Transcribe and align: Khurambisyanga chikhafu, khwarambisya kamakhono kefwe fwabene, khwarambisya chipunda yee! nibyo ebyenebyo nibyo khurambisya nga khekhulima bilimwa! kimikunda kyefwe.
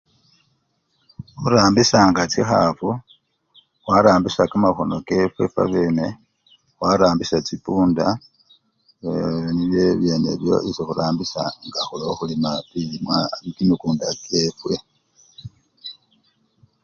Khurambisyanga 1.39 2.21
chikhafu, 2.31 2.89
khwarambisya 3.83 4.43
kamakhono 4.51 4.97
kefwe 5.07 5.43
fwabene, 5.53 6.05
khwarambisya 6.75 7.37
chipunda 7.47 8.07
yee! 9.03 9.49
nibyo 9.55 9.79
ebyenebyo 9.93 10.53
nibyo 10.59 10.83
khurambisya 10.87 11.43
nga 11.67 11.81
khekhulima 11.89 12.51
bilimwa! 12.71 13.17
kimikunda 13.55 14.07
kyefwe. 14.23 14.75